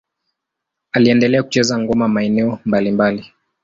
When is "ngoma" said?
1.79-2.07